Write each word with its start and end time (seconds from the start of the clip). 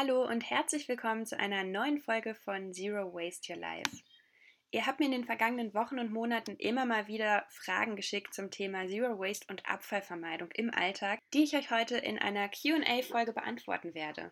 Hallo 0.00 0.24
und 0.24 0.48
herzlich 0.48 0.86
willkommen 0.86 1.26
zu 1.26 1.40
einer 1.40 1.64
neuen 1.64 1.98
Folge 1.98 2.36
von 2.36 2.72
Zero 2.72 3.12
Waste 3.12 3.52
Your 3.52 3.58
Life. 3.58 3.90
Ihr 4.70 4.86
habt 4.86 5.00
mir 5.00 5.06
in 5.06 5.10
den 5.10 5.24
vergangenen 5.24 5.74
Wochen 5.74 5.98
und 5.98 6.12
Monaten 6.12 6.54
immer 6.54 6.86
mal 6.86 7.08
wieder 7.08 7.44
Fragen 7.48 7.96
geschickt 7.96 8.32
zum 8.32 8.52
Thema 8.52 8.86
Zero 8.86 9.18
Waste 9.18 9.46
und 9.50 9.68
Abfallvermeidung 9.68 10.52
im 10.52 10.72
Alltag, 10.72 11.18
die 11.34 11.42
ich 11.42 11.56
euch 11.56 11.72
heute 11.72 11.96
in 11.96 12.16
einer 12.16 12.48
QA-Folge 12.48 13.32
beantworten 13.32 13.92
werde. 13.92 14.30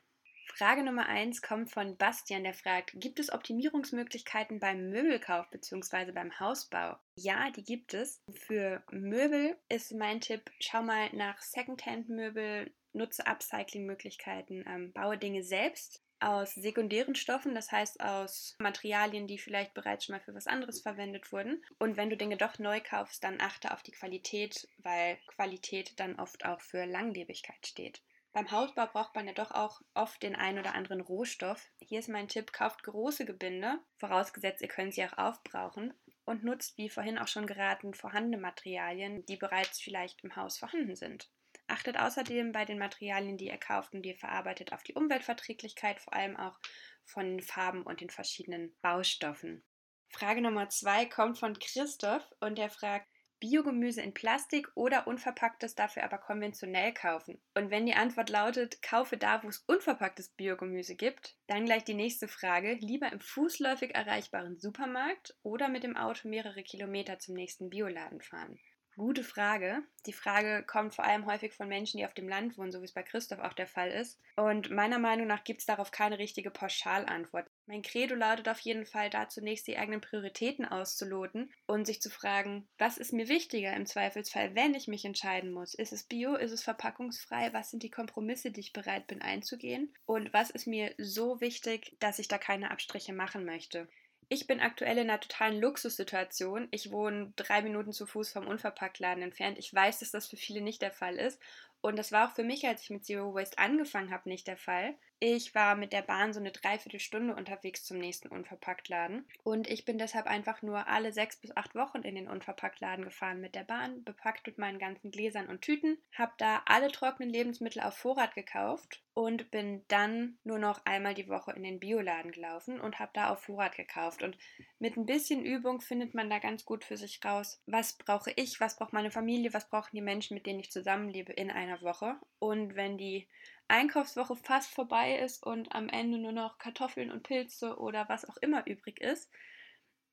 Frage 0.55 0.85
Nummer 0.85 1.07
1 1.07 1.43
kommt 1.43 1.73
von 1.73 1.97
Bastian, 1.97 2.45
der 2.45 2.55
fragt, 2.55 2.93
gibt 2.95 3.19
es 3.19 3.33
Optimierungsmöglichkeiten 3.33 4.61
beim 4.61 4.89
Möbelkauf 4.91 5.51
bzw. 5.51 6.13
beim 6.13 6.39
Hausbau? 6.39 6.97
Ja, 7.17 7.51
die 7.51 7.65
gibt 7.65 7.93
es. 7.93 8.23
Für 8.33 8.85
Möbel 8.93 9.57
ist 9.69 9.93
mein 9.93 10.21
Tipp, 10.21 10.49
schau 10.61 10.83
mal 10.83 11.11
nach 11.13 11.43
Secondhand-Möbel, 11.43 12.73
nutze 12.97 13.27
Upcycling-Möglichkeiten, 13.27 14.65
ähm, 14.67 14.93
baue 14.93 15.19
Dinge 15.19 15.45
selbst 15.45 16.03
aus 16.19 16.55
sekundären 16.55 17.15
Stoffen, 17.15 17.55
das 17.55 17.71
heißt 17.71 18.01
aus 18.01 18.57
Materialien, 18.59 19.27
die 19.27 19.39
vielleicht 19.39 19.75
bereits 19.75 20.05
schon 20.05 20.15
mal 20.15 20.23
für 20.23 20.35
was 20.35 20.47
anderes 20.47 20.81
verwendet 20.81 21.31
wurden. 21.31 21.63
Und 21.79 21.97
wenn 21.97 22.11
du 22.11 22.17
Dinge 22.17 22.37
doch 22.37 22.59
neu 22.59 22.81
kaufst, 22.81 23.23
dann 23.23 23.41
achte 23.41 23.73
auf 23.73 23.83
die 23.83 23.93
Qualität, 23.93 24.69
weil 24.79 25.19
Qualität 25.27 25.99
dann 26.01 26.19
oft 26.19 26.45
auch 26.45 26.61
für 26.61 26.87
Langlebigkeit 26.87 27.67
steht. 27.67 28.03
Beim 28.33 28.51
Hausbau 28.51 28.87
braucht 28.87 29.15
man 29.15 29.27
ja 29.27 29.33
doch 29.33 29.51
auch 29.51 29.81
oft 29.95 30.23
den 30.23 30.37
einen 30.37 30.59
oder 30.59 30.75
anderen 30.75 31.01
Rohstoff. 31.01 31.71
Hier 31.81 32.01
ist 32.01 32.09
mein 32.09 32.29
Tipp, 32.29 32.53
kauft 32.53 32.83
große 32.83 33.25
Gebinde, 33.25 33.79
vorausgesetzt 33.97 34.61
ihr 34.61 34.69
könnt 34.69 34.93
sie 34.93 35.05
auch 35.05 35.17
aufbrauchen 35.17 35.95
und 36.27 36.45
nutzt, 36.45 36.77
wie 36.77 36.91
vorhin 36.91 37.19
auch 37.19 37.29
schon 37.29 37.47
geraten, 37.47 37.95
vorhandene 37.95 38.37
Materialien, 38.37 39.25
die 39.25 39.37
bereits 39.37 39.81
vielleicht 39.81 40.23
im 40.23 40.37
Haus 40.37 40.59
vorhanden 40.59 40.97
sind. 40.97 41.31
Achtet 41.69 41.99
außerdem 41.99 42.53
bei 42.53 42.65
den 42.65 42.79
Materialien, 42.79 43.37
die 43.37 43.47
ihr 43.47 43.59
kauft 43.59 43.95
und 43.95 44.03
die 44.03 44.11
ihr 44.11 44.19
verarbeitet, 44.19 44.73
auf 44.73 44.83
die 44.83 44.95
Umweltverträglichkeit, 44.95 46.01
vor 46.01 46.15
allem 46.15 46.37
auch 46.37 46.59
von 47.05 47.25
den 47.25 47.41
Farben 47.41 47.83
und 47.83 48.01
den 48.01 48.11
verschiedenen 48.11 48.77
Baustoffen. 48.83 49.65
Frage 50.11 50.41
Nummer 50.41 50.69
zwei 50.69 51.07
kommt 51.07 51.39
von 51.39 51.59
Christoph 51.59 52.25
und 52.41 52.57
der 52.59 52.71
fragt, 52.71 53.09
Biogemüse 53.39 54.01
in 54.01 54.15
Plastik 54.15 54.69
oder 54.75 55.07
unverpacktes 55.07 55.75
dafür 55.75 56.05
aber 56.05 56.17
konventionell 56.17 56.95
kaufen? 56.95 57.39
Und 57.55 57.71
wenn 57.71 57.85
die 57.85 57.95
Antwort 57.95 58.31
lautet, 58.31 58.81
kaufe 58.81 59.19
da, 59.19 59.43
wo 59.43 59.49
es 59.49 59.59
unverpacktes 59.67 60.31
Biogemüse 60.31 60.97
gibt, 60.97 61.37
dann 61.47 61.67
gleich 61.67 61.85
die 61.85 61.95
nächste 61.95 62.29
Frage, 62.29 62.75
lieber 62.81 63.13
im 63.13 63.21
fußläufig 63.21 63.95
erreichbaren 63.95 64.59
Supermarkt 64.59 65.37
oder 65.43 65.69
mit 65.69 65.83
dem 65.83 65.97
Auto 65.99 66.29
mehrere 66.29 66.63
Kilometer 66.63 67.19
zum 67.19 67.35
nächsten 67.35 67.69
Bioladen 67.69 68.23
fahren? 68.23 68.59
Gute 68.99 69.25
Frage. 69.25 69.83
Die 70.07 70.15
Frage 70.15 70.65
kommt 70.67 70.95
vor 70.95 71.05
allem 71.05 71.27
häufig 71.27 71.53
von 71.53 71.69
Menschen, 71.69 71.99
die 71.99 72.07
auf 72.07 72.15
dem 72.15 72.31
Land 72.31 72.57
wohnen, 72.57 72.73
so 72.73 72.81
wie 72.81 72.87
es 72.87 72.95
bei 72.95 73.03
Christoph 73.03 73.41
auch 73.41 73.53
der 73.53 73.67
Fall 73.67 73.91
ist. 73.91 74.19
Und 74.37 74.71
meiner 74.71 74.99
Meinung 74.99 75.27
nach 75.27 75.45
gibt 75.45 75.61
es 75.61 75.67
darauf 75.67 75.91
keine 75.91 76.19
richtige 76.19 76.51
Pauschalantwort. 76.51 77.47
Mein 77.67 77.83
Credo 77.83 78.15
lautet 78.15 78.49
auf 78.49 78.59
jeden 78.61 78.87
Fall, 78.87 79.11
da 79.11 79.29
zunächst 79.29 79.67
die 79.67 79.77
eigenen 79.77 80.01
Prioritäten 80.01 80.65
auszuloten 80.65 81.53
und 81.67 81.85
sich 81.85 82.01
zu 82.01 82.09
fragen, 82.09 82.67
was 82.79 82.97
ist 82.97 83.13
mir 83.13 83.29
wichtiger 83.29 83.75
im 83.75 83.85
Zweifelsfall, 83.85 84.55
wenn 84.55 84.75
ich 84.75 84.89
mich 84.89 85.05
entscheiden 85.05 85.53
muss? 85.53 85.75
Ist 85.75 85.93
es 85.93 86.05
bio? 86.05 86.35
Ist 86.35 86.53
es 86.53 86.63
verpackungsfrei? 86.63 87.53
Was 87.53 87.71
sind 87.71 87.83
die 87.83 87.91
Kompromisse, 87.91 88.51
die 88.51 88.61
ich 88.61 88.73
bereit 88.73 89.09
bin 89.09 89.21
einzugehen? 89.21 89.95
Und 90.07 90.33
was 90.33 90.49
ist 90.49 90.67
mir 90.67 90.95
so 90.97 91.43
wichtig, 91.43 91.97
dass 91.99 92.19
ich 92.19 92.29
da 92.29 92.39
keine 92.39 92.71
Abstriche 92.71 93.13
machen 93.13 93.45
möchte? 93.45 93.89
Ich 94.29 94.49
bin 94.49 94.61
aktuell 94.61 94.99
in 94.99 95.09
einer 95.09 95.21
totalen 95.21 95.61
Luxussituation. 95.61 96.67
Ich 96.73 96.91
wohne 96.91 97.33
drei 97.37 97.63
Minuten 97.63 97.93
zu 97.93 98.07
Fuß 98.07 98.33
vom 98.33 98.49
Unverpacktladen 98.49 99.23
entfernt. 99.23 99.59
Ich 99.59 99.73
weiß, 99.73 100.01
dass 100.01 100.11
das 100.11 100.27
für 100.27 100.37
viele 100.37 100.61
nicht 100.61 100.83
der 100.83 100.91
Fall 100.91 101.17
ist. 101.17 101.41
Und 101.81 101.97
das 101.97 102.11
war 102.11 102.29
auch 102.29 102.35
für 102.35 102.43
mich, 102.43 102.67
als 102.67 102.83
ich 102.83 102.91
mit 102.91 103.05
Zero 103.05 103.35
Waste 103.35 103.59
angefangen 103.59 104.11
habe, 104.11 104.29
nicht 104.29 104.49
der 104.49 104.57
Fall. 104.57 104.97
Ich 105.19 105.55
war 105.55 105.77
mit 105.77 105.95
der 105.95 106.03
Bahn 106.03 106.35
so 106.35 106.41
eine 106.41 106.53
Dreiviertelstunde 106.53 107.35
unterwegs 107.35 107.85
zum 107.85 107.97
nächsten 107.97 108.29
Unverpacktladen. 108.29 109.27
Und 109.45 109.67
ich 109.67 109.87
bin 109.87 109.97
deshalb 109.97 110.27
einfach 110.27 110.61
nur 110.61 110.89
alle 110.89 111.11
sechs 111.11 111.37
bis 111.37 111.57
acht 111.57 111.75
Wochen 111.75 112.03
in 112.03 112.15
den 112.15 112.29
Unverpacktladen 112.29 113.03
gefahren 113.03 113.41
mit 113.41 113.55
der 113.55 113.65
Bahn, 113.65 114.05
bepackt 114.05 114.47
mit 114.47 114.59
meinen 114.59 114.79
ganzen 114.79 115.11
Gläsern 115.11 115.49
und 115.49 115.63
Tüten, 115.63 115.97
habe 116.13 116.33
da 116.37 116.63
alle 116.67 116.93
trockenen 116.93 117.31
Lebensmittel 117.31 117.81
auf 117.81 117.97
Vorrat 117.97 118.35
gekauft 118.35 119.03
und 119.15 119.51
bin 119.51 119.83
dann 119.89 120.37
nur 120.45 120.59
noch 120.59 120.85
einmal 120.85 121.15
die 121.15 121.31
Woche 121.31 121.53
in 121.53 121.63
den 121.63 121.81
Bioladen 121.81 122.33
gelaufen 122.33 122.79
und 122.79 122.99
habe 122.99 123.13
da 123.15 123.31
auf 123.31 123.41
Vorrat 123.41 123.75
gekauft. 123.75 124.23
Und 124.23 124.37
mit 124.79 124.99
ein 124.99 125.07
bisschen 125.07 125.43
Übung 125.43 125.81
findet 125.81 126.13
man 126.13 126.29
da 126.29 126.39
ganz 126.39 126.67
gut 126.67 126.85
für 126.85 126.99
sich 126.99 127.25
raus, 127.25 127.63
was 127.65 127.97
brauche 127.97 128.31
ich, 128.37 128.61
was 128.61 128.77
braucht 128.77 128.93
meine 128.93 129.11
Familie, 129.11 129.55
was 129.55 129.71
brauchen 129.71 129.97
die 129.97 130.03
Menschen, 130.03 130.35
mit 130.35 130.45
denen 130.45 130.61
ich 130.61 130.71
zusammenlebe 130.71 131.33
in 131.33 131.51
einer 131.51 131.81
Woche. 131.81 132.17
Und 132.39 132.75
wenn 132.75 132.99
die 132.99 133.27
Einkaufswoche 133.69 134.37
fast 134.37 134.71
vorbei 134.71 135.19
ist 135.19 135.43
und 135.43 135.75
am 135.75 135.89
Ende 135.89 136.19
nur 136.19 136.33
noch 136.33 136.59
Kartoffeln 136.59 137.11
und 137.11 137.25
Pilze 137.25 137.79
oder 137.79 138.09
was 138.09 138.25
auch 138.25 138.37
immer 138.37 138.67
übrig 138.67 139.01
ist, 139.01 139.31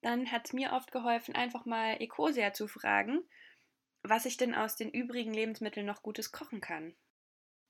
dann 0.01 0.31
hat 0.31 0.45
es 0.45 0.53
mir 0.53 0.73
oft 0.73 0.91
geholfen, 0.91 1.35
einfach 1.35 1.65
mal 1.65 2.01
Ecosia 2.01 2.53
zu 2.53 2.67
fragen, 2.67 3.23
was 4.01 4.25
ich 4.25 4.37
denn 4.37 4.53
aus 4.53 4.75
den 4.75 4.89
übrigen 4.89 5.33
Lebensmitteln 5.33 5.85
noch 5.85 6.01
Gutes 6.01 6.31
kochen 6.31 6.61
kann. 6.61 6.95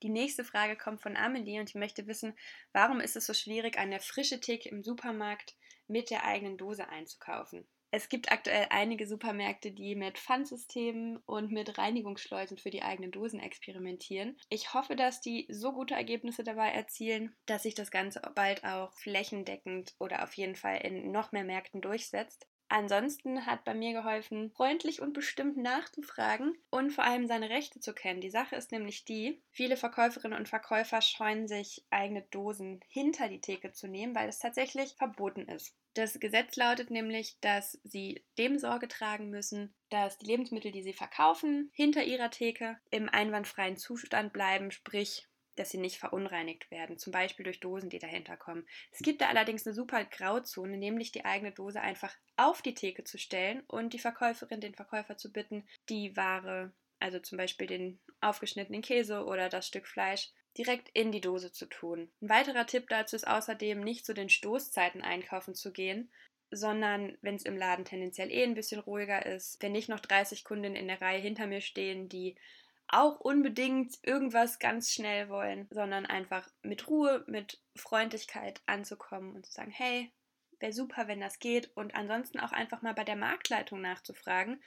Die 0.02 0.08
nächste 0.08 0.44
Frage 0.44 0.76
kommt 0.76 1.00
von 1.00 1.16
Amelie 1.16 1.60
und 1.60 1.68
ich 1.68 1.76
möchte 1.76 2.06
wissen, 2.06 2.36
warum 2.72 3.00
ist 3.00 3.16
es 3.16 3.26
so 3.26 3.34
schwierig, 3.34 3.78
eine 3.78 4.00
frische 4.00 4.40
Theke 4.40 4.68
im 4.68 4.82
Supermarkt 4.82 5.54
mit 5.86 6.10
der 6.10 6.24
eigenen 6.24 6.58
Dose 6.58 6.88
einzukaufen? 6.88 7.66
Es 7.96 8.08
gibt 8.08 8.32
aktuell 8.32 8.66
einige 8.70 9.06
Supermärkte, 9.06 9.70
die 9.70 9.94
mit 9.94 10.18
Pfandsystemen 10.18 11.18
und 11.26 11.52
mit 11.52 11.78
Reinigungsschleusen 11.78 12.58
für 12.58 12.70
die 12.70 12.82
eigenen 12.82 13.12
Dosen 13.12 13.38
experimentieren. 13.38 14.36
Ich 14.48 14.74
hoffe, 14.74 14.96
dass 14.96 15.20
die 15.20 15.46
so 15.48 15.72
gute 15.72 15.94
Ergebnisse 15.94 16.42
dabei 16.42 16.70
erzielen, 16.70 17.36
dass 17.46 17.62
sich 17.62 17.76
das 17.76 17.92
Ganze 17.92 18.20
bald 18.34 18.64
auch 18.64 18.92
flächendeckend 18.94 19.94
oder 20.00 20.24
auf 20.24 20.34
jeden 20.34 20.56
Fall 20.56 20.78
in 20.78 21.12
noch 21.12 21.30
mehr 21.30 21.44
Märkten 21.44 21.80
durchsetzt. 21.82 22.48
Ansonsten 22.68 23.46
hat 23.46 23.64
bei 23.64 23.74
mir 23.74 23.92
geholfen, 23.92 24.50
freundlich 24.50 25.00
und 25.00 25.12
bestimmt 25.12 25.56
nachzufragen 25.56 26.56
und 26.70 26.90
vor 26.90 27.04
allem 27.04 27.26
seine 27.26 27.50
Rechte 27.50 27.78
zu 27.80 27.92
kennen. 27.92 28.20
Die 28.20 28.30
Sache 28.30 28.56
ist 28.56 28.72
nämlich 28.72 29.04
die, 29.04 29.42
viele 29.50 29.76
Verkäuferinnen 29.76 30.38
und 30.38 30.48
Verkäufer 30.48 31.00
scheuen 31.00 31.46
sich, 31.46 31.84
eigene 31.90 32.22
Dosen 32.30 32.80
hinter 32.88 33.28
die 33.28 33.40
Theke 33.40 33.72
zu 33.72 33.86
nehmen, 33.86 34.14
weil 34.14 34.28
es 34.28 34.38
tatsächlich 34.38 34.94
verboten 34.96 35.46
ist. 35.48 35.76
Das 35.94 36.18
Gesetz 36.18 36.56
lautet 36.56 36.90
nämlich, 36.90 37.38
dass 37.40 37.78
sie 37.84 38.24
dem 38.36 38.58
Sorge 38.58 38.88
tragen 38.88 39.30
müssen, 39.30 39.72
dass 39.90 40.18
die 40.18 40.26
Lebensmittel, 40.26 40.72
die 40.72 40.82
sie 40.82 40.92
verkaufen, 40.92 41.70
hinter 41.72 42.02
ihrer 42.02 42.30
Theke 42.30 42.78
im 42.90 43.08
einwandfreien 43.08 43.76
Zustand 43.76 44.32
bleiben, 44.32 44.72
sprich 44.72 45.28
dass 45.56 45.70
sie 45.70 45.78
nicht 45.78 45.98
verunreinigt 45.98 46.70
werden, 46.70 46.98
zum 46.98 47.12
Beispiel 47.12 47.44
durch 47.44 47.60
Dosen, 47.60 47.90
die 47.90 47.98
dahinter 47.98 48.36
kommen. 48.36 48.66
Es 48.92 49.00
gibt 49.00 49.20
da 49.20 49.28
allerdings 49.28 49.66
eine 49.66 49.74
super 49.74 50.04
Grauzone, 50.04 50.76
nämlich 50.76 51.12
die 51.12 51.24
eigene 51.24 51.52
Dose 51.52 51.80
einfach 51.80 52.14
auf 52.36 52.62
die 52.62 52.74
Theke 52.74 53.04
zu 53.04 53.18
stellen 53.18 53.62
und 53.66 53.92
die 53.92 53.98
Verkäuferin, 53.98 54.60
den 54.60 54.74
Verkäufer 54.74 55.16
zu 55.16 55.32
bitten, 55.32 55.66
die 55.88 56.16
Ware, 56.16 56.72
also 56.98 57.18
zum 57.18 57.38
Beispiel 57.38 57.66
den 57.66 57.98
aufgeschnittenen 58.20 58.82
Käse 58.82 59.24
oder 59.24 59.48
das 59.48 59.66
Stück 59.66 59.86
Fleisch, 59.86 60.30
direkt 60.56 60.88
in 60.94 61.12
die 61.12 61.20
Dose 61.20 61.52
zu 61.52 61.66
tun. 61.66 62.10
Ein 62.20 62.28
weiterer 62.28 62.66
Tipp 62.66 62.88
dazu 62.88 63.16
ist 63.16 63.26
außerdem, 63.26 63.80
nicht 63.80 64.06
zu 64.06 64.14
den 64.14 64.28
Stoßzeiten 64.28 65.02
einkaufen 65.02 65.54
zu 65.54 65.72
gehen, 65.72 66.10
sondern 66.50 67.16
wenn 67.22 67.34
es 67.34 67.44
im 67.44 67.56
Laden 67.56 67.84
tendenziell 67.84 68.30
eh 68.30 68.44
ein 68.44 68.54
bisschen 68.54 68.80
ruhiger 68.80 69.26
ist, 69.26 69.60
wenn 69.62 69.72
nicht 69.72 69.88
noch 69.88 70.00
30 70.00 70.44
Kunden 70.44 70.76
in 70.76 70.86
der 70.86 71.00
Reihe 71.00 71.20
hinter 71.20 71.46
mir 71.46 71.60
stehen, 71.60 72.08
die 72.08 72.36
auch 72.88 73.20
unbedingt 73.20 73.98
irgendwas 74.02 74.58
ganz 74.58 74.92
schnell 74.92 75.28
wollen, 75.28 75.66
sondern 75.70 76.06
einfach 76.06 76.48
mit 76.62 76.88
Ruhe, 76.88 77.24
mit 77.26 77.60
Freundlichkeit 77.76 78.62
anzukommen 78.66 79.34
und 79.34 79.46
zu 79.46 79.52
sagen, 79.52 79.70
hey, 79.70 80.12
wäre 80.60 80.72
super, 80.72 81.08
wenn 81.08 81.20
das 81.20 81.38
geht 81.38 81.76
und 81.76 81.94
ansonsten 81.94 82.40
auch 82.40 82.52
einfach 82.52 82.82
mal 82.82 82.94
bei 82.94 83.04
der 83.04 83.16
Marktleitung 83.16 83.80
nachzufragen. 83.80 84.62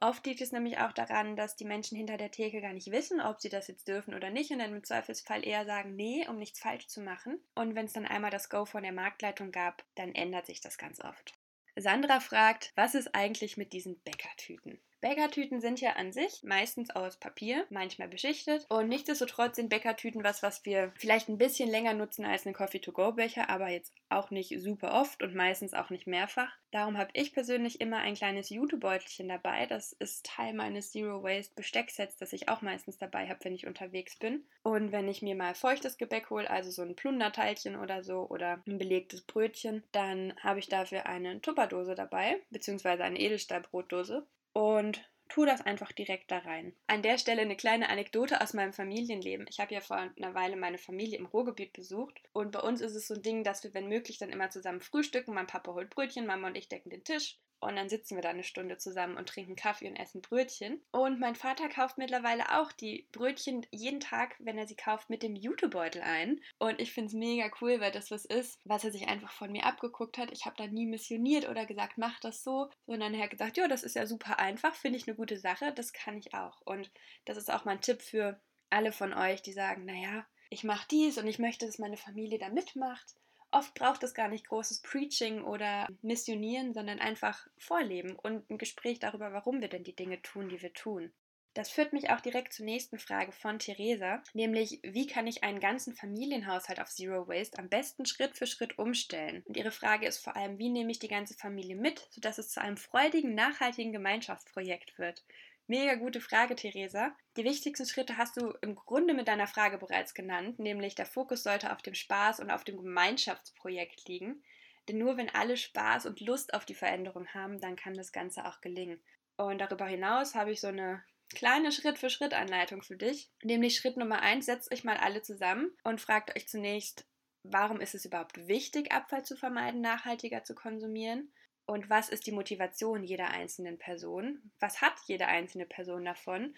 Oft 0.00 0.26
liegt 0.26 0.40
es 0.40 0.52
nämlich 0.52 0.78
auch 0.78 0.92
daran, 0.92 1.36
dass 1.36 1.56
die 1.56 1.64
Menschen 1.64 1.96
hinter 1.96 2.16
der 2.16 2.30
Theke 2.30 2.60
gar 2.60 2.72
nicht 2.72 2.90
wissen, 2.90 3.20
ob 3.20 3.40
sie 3.40 3.48
das 3.48 3.68
jetzt 3.68 3.88
dürfen 3.88 4.14
oder 4.14 4.30
nicht 4.30 4.50
und 4.50 4.58
dann 4.58 4.74
im 4.74 4.84
Zweifelsfall 4.84 5.46
eher 5.46 5.64
sagen, 5.64 5.94
nee, 5.94 6.26
um 6.28 6.36
nichts 6.36 6.58
falsch 6.60 6.88
zu 6.88 7.00
machen. 7.00 7.40
Und 7.54 7.74
wenn 7.74 7.86
es 7.86 7.92
dann 7.92 8.06
einmal 8.06 8.30
das 8.30 8.50
Go 8.50 8.64
von 8.64 8.82
der 8.82 8.92
Marktleitung 8.92 9.52
gab, 9.52 9.84
dann 9.94 10.14
ändert 10.14 10.46
sich 10.46 10.60
das 10.60 10.78
ganz 10.78 11.00
oft. 11.00 11.34
Sandra 11.76 12.20
fragt, 12.20 12.72
was 12.76 12.94
ist 12.94 13.14
eigentlich 13.14 13.56
mit 13.56 13.72
diesen 13.72 13.98
Bäckertüten? 14.00 14.80
Bäckertüten 15.04 15.60
sind 15.60 15.82
ja 15.82 15.96
an 15.96 16.14
sich 16.14 16.42
meistens 16.44 16.88
aus 16.88 17.18
Papier, 17.18 17.66
manchmal 17.68 18.08
beschichtet. 18.08 18.64
Und 18.70 18.88
nichtsdestotrotz 18.88 19.56
sind 19.56 19.68
Bäckertüten 19.68 20.24
was, 20.24 20.42
was 20.42 20.64
wir 20.64 20.94
vielleicht 20.96 21.28
ein 21.28 21.36
bisschen 21.36 21.68
länger 21.68 21.92
nutzen 21.92 22.24
als 22.24 22.46
einen 22.46 22.54
Coffee-to-go-Becher, 22.54 23.50
aber 23.50 23.68
jetzt 23.68 23.92
auch 24.08 24.30
nicht 24.30 24.58
super 24.62 24.98
oft 24.98 25.22
und 25.22 25.34
meistens 25.34 25.74
auch 25.74 25.90
nicht 25.90 26.06
mehrfach. 26.06 26.50
Darum 26.70 26.96
habe 26.96 27.10
ich 27.12 27.34
persönlich 27.34 27.82
immer 27.82 27.98
ein 27.98 28.14
kleines 28.14 28.48
Jutebeutelchen 28.48 29.28
dabei. 29.28 29.66
Das 29.66 29.92
ist 29.92 30.24
Teil 30.24 30.54
meines 30.54 30.90
Zero 30.90 31.22
Waste 31.22 31.54
Bestecksets, 31.54 32.16
das 32.16 32.32
ich 32.32 32.48
auch 32.48 32.62
meistens 32.62 32.96
dabei 32.96 33.28
habe, 33.28 33.44
wenn 33.44 33.54
ich 33.54 33.66
unterwegs 33.66 34.16
bin. 34.16 34.46
Und 34.62 34.90
wenn 34.90 35.06
ich 35.06 35.20
mir 35.20 35.34
mal 35.34 35.54
feuchtes 35.54 35.98
Gebäck 35.98 36.30
hole, 36.30 36.48
also 36.48 36.70
so 36.70 36.80
ein 36.80 36.96
Plunderteilchen 36.96 37.76
oder 37.76 38.02
so 38.02 38.26
oder 38.30 38.62
ein 38.66 38.78
belegtes 38.78 39.20
Brötchen, 39.20 39.84
dann 39.92 40.32
habe 40.40 40.60
ich 40.60 40.70
dafür 40.70 41.04
eine 41.04 41.42
Tupperdose 41.42 41.94
dabei, 41.94 42.40
beziehungsweise 42.48 43.04
eine 43.04 43.20
Edelstahlbrotdose. 43.20 44.26
Und 44.54 45.04
tu 45.28 45.44
das 45.44 45.60
einfach 45.60 45.92
direkt 45.92 46.30
da 46.30 46.38
rein. 46.38 46.74
An 46.86 47.02
der 47.02 47.18
Stelle 47.18 47.42
eine 47.42 47.56
kleine 47.56 47.88
Anekdote 47.88 48.40
aus 48.40 48.54
meinem 48.54 48.72
Familienleben. 48.72 49.46
Ich 49.50 49.58
habe 49.60 49.74
ja 49.74 49.80
vor 49.80 49.96
einer 49.96 50.34
Weile 50.34 50.56
meine 50.56 50.78
Familie 50.78 51.18
im 51.18 51.26
Ruhrgebiet 51.26 51.72
besucht 51.72 52.20
und 52.32 52.52
bei 52.52 52.60
uns 52.60 52.80
ist 52.80 52.94
es 52.94 53.08
so 53.08 53.14
ein 53.14 53.22
Ding, 53.22 53.44
dass 53.44 53.64
wir, 53.64 53.74
wenn 53.74 53.88
möglich, 53.88 54.18
dann 54.18 54.30
immer 54.30 54.50
zusammen 54.50 54.80
frühstücken. 54.80 55.34
Mein 55.34 55.48
Papa 55.48 55.74
holt 55.74 55.90
Brötchen, 55.90 56.26
Mama 56.26 56.46
und 56.46 56.56
ich 56.56 56.68
decken 56.68 56.90
den 56.90 57.04
Tisch 57.04 57.38
und 57.64 57.76
dann 57.76 57.88
sitzen 57.88 58.16
wir 58.16 58.22
da 58.22 58.30
eine 58.30 58.44
Stunde 58.44 58.78
zusammen 58.78 59.16
und 59.16 59.28
trinken 59.28 59.56
Kaffee 59.56 59.88
und 59.88 59.96
essen 59.96 60.22
Brötchen. 60.22 60.82
Und 60.92 61.20
mein 61.20 61.34
Vater 61.34 61.68
kauft 61.68 61.98
mittlerweile 61.98 62.58
auch 62.58 62.72
die 62.72 63.08
Brötchen 63.12 63.66
jeden 63.70 64.00
Tag, 64.00 64.36
wenn 64.38 64.58
er 64.58 64.66
sie 64.66 64.76
kauft, 64.76 65.10
mit 65.10 65.22
dem 65.22 65.36
Jutebeutel 65.36 66.02
ein. 66.02 66.40
Und 66.58 66.80
ich 66.80 66.92
finde 66.92 67.08
es 67.08 67.14
mega 67.14 67.50
cool, 67.60 67.80
weil 67.80 67.92
das 67.92 68.10
was 68.10 68.24
ist, 68.24 68.60
was 68.64 68.84
er 68.84 68.92
sich 68.92 69.08
einfach 69.08 69.32
von 69.32 69.52
mir 69.52 69.64
abgeguckt 69.64 70.18
hat. 70.18 70.32
Ich 70.32 70.46
habe 70.46 70.56
da 70.56 70.66
nie 70.66 70.86
missioniert 70.86 71.48
oder 71.48 71.66
gesagt, 71.66 71.98
mach 71.98 72.20
das 72.20 72.42
so, 72.42 72.70
sondern 72.86 73.14
er 73.14 73.24
hat 73.24 73.30
gesagt, 73.30 73.56
ja, 73.56 73.68
das 73.68 73.82
ist 73.82 73.96
ja 73.96 74.06
super 74.06 74.38
einfach, 74.38 74.74
finde 74.74 74.98
ich 74.98 75.06
eine 75.06 75.16
gute 75.16 75.38
Sache, 75.38 75.72
das 75.72 75.92
kann 75.92 76.16
ich 76.18 76.34
auch. 76.34 76.60
Und 76.62 76.90
das 77.24 77.36
ist 77.36 77.52
auch 77.52 77.64
mein 77.64 77.80
Tipp 77.80 78.02
für 78.02 78.40
alle 78.70 78.92
von 78.92 79.12
euch, 79.14 79.42
die 79.42 79.52
sagen, 79.52 79.84
naja, 79.84 80.26
ich 80.50 80.64
mache 80.64 80.86
dies 80.90 81.18
und 81.18 81.26
ich 81.26 81.38
möchte, 81.38 81.66
dass 81.66 81.78
meine 81.78 81.96
Familie 81.96 82.38
da 82.38 82.48
mitmacht 82.48 83.14
oft 83.54 83.74
braucht 83.74 84.02
es 84.02 84.14
gar 84.14 84.28
nicht 84.28 84.48
großes 84.48 84.82
Preaching 84.82 85.42
oder 85.42 85.88
Missionieren, 86.02 86.74
sondern 86.74 86.98
einfach 86.98 87.46
Vorleben 87.56 88.16
und 88.16 88.50
ein 88.50 88.58
Gespräch 88.58 88.98
darüber, 88.98 89.32
warum 89.32 89.60
wir 89.60 89.68
denn 89.68 89.84
die 89.84 89.96
Dinge 89.96 90.20
tun, 90.22 90.48
die 90.48 90.60
wir 90.60 90.72
tun. 90.72 91.12
Das 91.54 91.70
führt 91.70 91.92
mich 91.92 92.10
auch 92.10 92.20
direkt 92.20 92.52
zur 92.52 92.64
nächsten 92.64 92.98
Frage 92.98 93.30
von 93.30 93.60
Theresa, 93.60 94.24
nämlich 94.32 94.80
wie 94.82 95.06
kann 95.06 95.28
ich 95.28 95.44
einen 95.44 95.60
ganzen 95.60 95.94
Familienhaushalt 95.94 96.80
auf 96.80 96.90
Zero 96.90 97.28
Waste 97.28 97.60
am 97.60 97.68
besten 97.68 98.06
Schritt 98.06 98.36
für 98.36 98.48
Schritt 98.48 98.76
umstellen? 98.76 99.44
Und 99.46 99.56
ihre 99.56 99.70
Frage 99.70 100.04
ist 100.08 100.18
vor 100.18 100.34
allem, 100.34 100.58
wie 100.58 100.68
nehme 100.68 100.90
ich 100.90 100.98
die 100.98 101.06
ganze 101.06 101.34
Familie 101.34 101.76
mit, 101.76 102.08
sodass 102.10 102.38
es 102.38 102.48
zu 102.48 102.60
einem 102.60 102.76
freudigen, 102.76 103.36
nachhaltigen 103.36 103.92
Gemeinschaftsprojekt 103.92 104.98
wird? 104.98 105.24
Mega 105.66 105.94
gute 105.94 106.20
Frage, 106.20 106.56
Theresa. 106.56 107.16
Die 107.38 107.44
wichtigsten 107.44 107.86
Schritte 107.86 108.18
hast 108.18 108.36
du 108.36 108.52
im 108.60 108.74
Grunde 108.74 109.14
mit 109.14 109.28
deiner 109.28 109.46
Frage 109.46 109.78
bereits 109.78 110.12
genannt, 110.12 110.58
nämlich 110.58 110.94
der 110.94 111.06
Fokus 111.06 111.42
sollte 111.42 111.72
auf 111.72 111.80
dem 111.80 111.94
Spaß 111.94 112.40
und 112.40 112.50
auf 112.50 112.64
dem 112.64 112.76
Gemeinschaftsprojekt 112.76 114.06
liegen. 114.06 114.44
Denn 114.88 114.98
nur 114.98 115.16
wenn 115.16 115.30
alle 115.30 115.56
Spaß 115.56 116.04
und 116.04 116.20
Lust 116.20 116.52
auf 116.52 116.66
die 116.66 116.74
Veränderung 116.74 117.26
haben, 117.28 117.60
dann 117.60 117.76
kann 117.76 117.94
das 117.94 118.12
Ganze 118.12 118.44
auch 118.44 118.60
gelingen. 118.60 119.02
Und 119.38 119.58
darüber 119.58 119.86
hinaus 119.86 120.34
habe 120.34 120.52
ich 120.52 120.60
so 120.60 120.66
eine 120.66 121.02
kleine 121.30 121.72
Schritt-für-Schritt-Anleitung 121.72 122.82
für 122.82 122.96
dich. 122.96 123.30
Nämlich 123.42 123.76
Schritt 123.76 123.96
Nummer 123.96 124.20
eins, 124.20 124.44
setzt 124.44 124.70
euch 124.70 124.84
mal 124.84 124.98
alle 124.98 125.22
zusammen 125.22 125.74
und 125.82 125.98
fragt 125.98 126.36
euch 126.36 126.46
zunächst, 126.46 127.06
warum 127.42 127.80
ist 127.80 127.94
es 127.94 128.04
überhaupt 128.04 128.48
wichtig, 128.48 128.92
Abfall 128.92 129.24
zu 129.24 129.34
vermeiden, 129.34 129.80
nachhaltiger 129.80 130.44
zu 130.44 130.54
konsumieren? 130.54 131.32
Und 131.66 131.88
was 131.88 132.08
ist 132.08 132.26
die 132.26 132.32
Motivation 132.32 133.02
jeder 133.04 133.28
einzelnen 133.28 133.78
Person, 133.78 134.52
was 134.60 134.80
hat 134.80 134.94
jede 135.06 135.26
einzelne 135.26 135.66
Person 135.66 136.04
davon? 136.04 136.54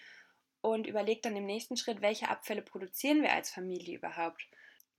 Und 0.61 0.87
überlegt 0.87 1.25
dann 1.25 1.35
im 1.35 1.45
nächsten 1.45 1.77
Schritt, 1.77 2.01
welche 2.01 2.29
Abfälle 2.29 2.61
produzieren 2.61 3.21
wir 3.21 3.31
als 3.31 3.49
Familie 3.49 3.97
überhaupt. 3.97 4.45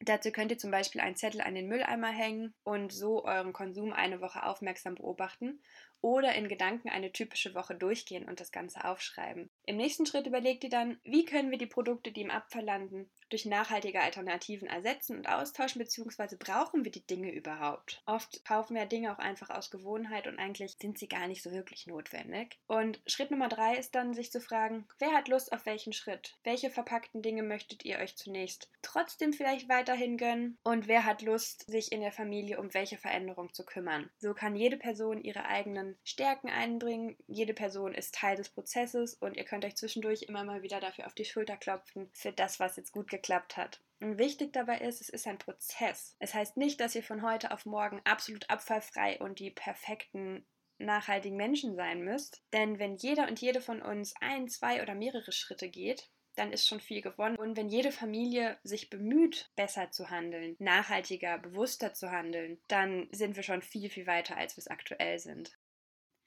Dazu 0.01 0.31
könnt 0.31 0.53
ihr 0.53 0.59
zum 0.59 0.71
Beispiel 0.71 1.01
einen 1.01 1.17
Zettel 1.17 1.41
an 1.41 1.55
den 1.55 1.67
Mülleimer 1.67 2.11
hängen 2.11 2.55
und 2.63 2.93
so 2.93 3.25
euren 3.25 3.53
Konsum 3.53 3.93
eine 3.93 4.21
Woche 4.21 4.45
aufmerksam 4.45 4.95
beobachten 4.95 5.61
oder 6.01 6.35
in 6.35 6.49
Gedanken 6.49 6.89
eine 6.89 7.13
typische 7.13 7.55
Woche 7.55 7.75
durchgehen 7.75 8.29
und 8.29 8.41
das 8.41 8.53
Ganze 8.53 8.85
aufschreiben. 8.85 9.51
Im 9.67 9.77
nächsten 9.77 10.07
Schritt 10.07 10.27
überlegt 10.27 10.65
ihr 10.65 10.71
dann, 10.71 10.99
wie 11.05 11.25
können 11.25 11.51
wir 11.51 11.59
die 11.59 11.67
Produkte, 11.67 12.13
die 12.13 12.23
im 12.23 12.31
Abfall 12.31 12.65
landen, 12.65 13.11
durch 13.31 13.45
nachhaltige 13.45 14.01
Alternativen 14.01 14.69
ersetzen 14.69 15.17
und 15.17 15.29
austauschen, 15.29 15.81
beziehungsweise 15.81 16.39
brauchen 16.39 16.85
wir 16.85 16.93
die 16.93 17.07
Dinge 17.07 17.33
überhaupt? 17.33 18.03
Oft 18.07 18.45
kaufen 18.45 18.75
wir 18.75 18.87
Dinge 18.87 19.13
auch 19.13 19.19
einfach 19.19 19.51
aus 19.51 19.71
Gewohnheit 19.71 20.27
und 20.27 20.39
eigentlich 20.39 20.77
sind 20.81 20.99
sie 20.99 21.09
gar 21.09 21.29
nicht 21.29 21.43
so 21.43 21.51
wirklich 21.53 21.87
notwendig. 21.87 22.59
Und 22.67 23.01
Schritt 23.07 23.31
Nummer 23.31 23.49
drei 23.49 23.77
ist 23.77 23.95
dann, 23.95 24.15
sich 24.15 24.33
zu 24.33 24.41
fragen, 24.41 24.87
wer 24.99 25.13
hat 25.13 25.29
Lust 25.29 25.53
auf 25.53 25.67
welchen 25.67 25.93
Schritt? 25.93 26.37
Welche 26.45 26.71
verpackten 26.71 27.23
Dinge 27.23 27.43
möchtet 27.43 27.85
ihr 27.85 27.99
euch 27.99 28.17
zunächst 28.17 28.71
trotzdem 28.83 29.33
vielleicht 29.33 29.69
weiterhin 29.69 30.17
gönnen? 30.17 30.59
Und 30.63 30.89
wer 30.89 31.05
hat 31.05 31.23
Lust, 31.23 31.69
sich 31.71 31.93
in 31.93 32.01
der 32.01 32.13
Familie 32.13 32.59
um 32.59 32.73
welche 32.73 32.99
Veränderung 32.99 33.53
zu 33.53 33.65
kümmern? 33.65 34.11
So 34.19 34.35
kann 34.35 34.57
jede 34.57 34.77
Person 34.77 35.23
ihre 35.23 35.45
eigenen 35.45 35.88
Stärken 36.05 36.49
einbringen. 36.49 37.17
Jede 37.27 37.55
Person 37.55 37.95
ist 37.95 38.15
Teil 38.15 38.37
des 38.37 38.49
Prozesses 38.49 39.15
und 39.15 39.37
ihr 39.37 39.45
könnt 39.45 39.65
euch 39.65 39.77
zwischendurch 39.77 40.23
immer 40.23 40.45
mal 40.45 40.63
wieder 40.63 40.81
dafür 40.81 41.07
auf 41.07 41.15
die 41.15 41.25
Schulter 41.25 41.57
klopfen 41.57 42.11
für 42.13 42.33
das, 42.33 42.61
was 42.61 42.77
jetzt 42.77 42.93
gut 42.93 43.09
geklappt 43.09 43.57
hat. 43.57 43.81
Und 44.01 44.19
wichtig 44.19 44.53
dabei 44.53 44.79
ist, 44.79 45.01
es 45.01 45.09
ist 45.09 45.27
ein 45.27 45.39
Prozess. 45.39 46.17
Es 46.19 46.35
heißt 46.35 46.57
nicht, 46.57 46.81
dass 46.81 46.95
ihr 46.95 47.03
von 47.03 47.23
heute 47.23 47.51
auf 47.51 47.67
morgen 47.67 48.01
absolut 48.05 48.49
abfallfrei 48.49 49.19
und 49.19 49.41
die 49.41 49.51
perfekten 49.51 50.45
nachhaltigen 50.79 51.37
Menschen 51.37 51.75
sein 51.75 52.03
müsst. 52.03 52.43
Denn 52.53 52.79
wenn 52.79 52.97
jeder 52.97 53.27
und 53.29 53.41
jede 53.41 53.61
von 53.61 53.83
uns 53.83 54.15
ein, 54.21 54.49
zwei 54.49 54.83
oder 54.83 54.95
mehrere 54.95 55.33
Schritte 55.33 55.69
geht, 55.69 56.09
dann 56.39 56.53
ist 56.53 56.67
schon 56.67 56.81
viel 56.81 57.03
gewonnen. 57.03 57.37
Und 57.37 57.57
wenn 57.57 57.69
jede 57.69 57.91
Familie 57.91 58.59
sich 58.63 58.91
bemüht, 58.91 59.51
besser 59.57 59.91
zu 59.91 60.11
handeln, 60.11 60.55
nachhaltiger, 60.59 61.39
bewusster 61.39 61.95
zu 61.95 62.11
handeln, 62.11 62.61
dann 62.69 63.09
sind 63.11 63.37
wir 63.37 63.43
schon 63.43 63.63
viel, 63.63 63.91
viel 63.91 64.07
weiter, 64.07 64.37
als 64.37 64.57
wir 64.57 64.61
es 64.61 64.69
aktuell 64.69 65.19
sind. 65.19 65.58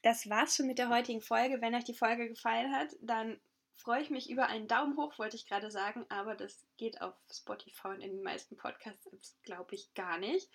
Das 0.02 0.30
war's 0.30 0.56
schon 0.56 0.68
mit 0.68 0.80
der 0.80 0.90
heutigen 0.90 1.22
Folge. 1.22 1.62
Wenn 1.62 1.76
euch 1.76 1.84
die 1.84 1.94
Folge 1.94 2.28
gefallen 2.28 2.74
hat, 2.76 2.90
dann 3.02 3.40
freue 3.76 4.02
ich 4.02 4.10
mich 4.10 4.30
über 4.30 4.48
einen 4.48 4.68
Daumen 4.68 4.98
hoch, 4.98 5.18
wollte 5.18 5.36
ich 5.36 5.48
gerade 5.48 5.72
sagen, 5.72 6.06
aber 6.10 6.36
das 6.36 6.66
geht 6.78 7.02
auf 7.02 7.16
Spotify 7.32 7.90
und 7.90 8.02
in 8.02 8.12
den 8.12 8.24
meisten 8.24 8.56
Podcasts, 8.56 9.38
glaube 9.44 9.76
ich, 9.76 9.94
gar 9.94 10.18
nicht. 10.18 10.50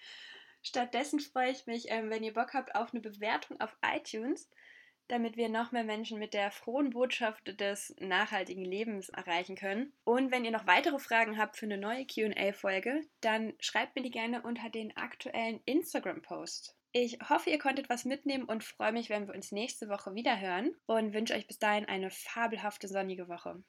Stattdessen 0.63 1.21
freue 1.21 1.51
ich 1.51 1.67
mich, 1.67 1.87
ähm, 1.89 2.11
wenn 2.11 2.25
ihr 2.25 2.33
Bock 2.33 2.55
habt 2.55 2.75
auf 2.75 2.93
eine 2.93 3.01
Bewertung 3.01 3.61
auf 3.61 3.77
iTunes, 3.85 4.49
damit 5.09 5.37
wir 5.37 5.49
noch 5.49 5.71
mehr 5.71 5.85
Menschen 5.85 6.19
mit 6.19 6.35
der 6.35 6.51
frohen 6.51 6.91
Botschaft 6.91 7.61
des 7.61 7.95
nachhaltigen 8.01 8.65
Lebens 8.65 9.09
erreichen 9.09 9.55
können. 9.55 9.93
Und 10.05 10.33
wenn 10.33 10.45
ihr 10.45 10.51
noch 10.51 10.67
weitere 10.67 10.99
Fragen 10.99 11.39
habt 11.39 11.57
für 11.57 11.67
eine 11.67 11.79
neue 11.79 12.07
QA-Folge, 12.07 13.03
dann 13.21 13.55
schreibt 13.61 13.95
mir 13.95 14.03
die 14.03 14.11
gerne 14.11 14.43
unter 14.43 14.69
den 14.69 14.97
aktuellen 14.97 15.61
Instagram-Post. 15.65 16.76
Ich 16.99 17.19
hoffe, 17.29 17.51
ihr 17.51 17.59
konntet 17.59 17.91
was 17.91 18.07
mitnehmen 18.07 18.45
und 18.45 18.65
freue 18.65 18.91
mich, 18.91 19.11
wenn 19.11 19.27
wir 19.27 19.35
uns 19.35 19.53
nächste 19.53 19.91
Woche 19.91 20.15
wieder 20.15 20.41
hören 20.41 20.75
und 20.87 21.13
wünsche 21.13 21.35
euch 21.35 21.47
bis 21.47 21.59
dahin 21.59 21.85
eine 21.85 22.09
fabelhafte 22.11 22.89
sonnige 22.89 23.29
Woche. 23.29 23.63